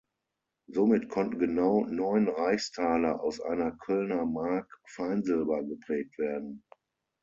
[0.65, 6.63] Somit konnten genau neun Reichstaler aus einer Kölner Mark Feinsilber geprägt werden.